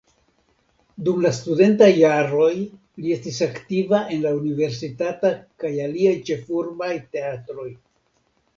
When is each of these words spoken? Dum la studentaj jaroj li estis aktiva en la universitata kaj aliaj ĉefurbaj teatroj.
Dum 1.07 1.19
la 1.25 1.31
studentaj 1.39 1.89
jaroj 1.97 2.49
li 2.55 3.13
estis 3.17 3.37
aktiva 3.49 4.01
en 4.15 4.25
la 4.25 4.33
universitata 4.41 5.31
kaj 5.65 5.75
aliaj 5.87 6.17
ĉefurbaj 6.31 6.93
teatroj. 7.17 7.71